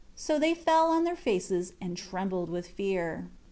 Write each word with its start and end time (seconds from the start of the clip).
So 0.15 0.39
they 0.39 0.55
fell 0.55 0.87
on 0.89 1.03
their 1.03 1.15
faces, 1.15 1.73
trembled 1.93 2.49
with 2.49 2.67
fear. 2.67 3.29